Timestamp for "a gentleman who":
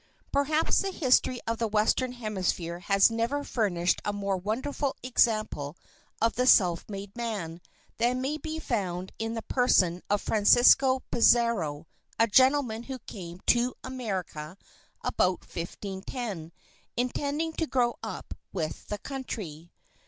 12.17-12.97